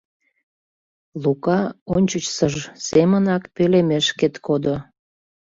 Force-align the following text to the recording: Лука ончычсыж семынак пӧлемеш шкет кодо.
Лука 1.23 1.59
ончычсыж 1.95 2.55
семынак 2.87 3.43
пӧлемеш 3.55 4.05
шкет 4.11 4.35
кодо. 4.45 4.75